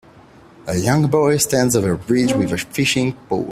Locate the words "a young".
0.65-1.05